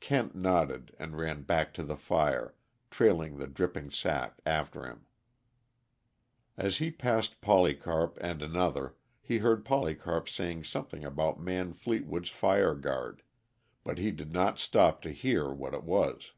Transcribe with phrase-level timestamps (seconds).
[0.00, 2.56] Kent nodded, and ran back to the fire,
[2.90, 5.06] trailing the dripping sack after him.
[6.56, 12.74] As he passed Polycarp and another, he heard Polycarp saying something about Man Fleetwood's fire
[12.74, 13.22] guard;
[13.84, 16.32] but he did not stop to hear what it was.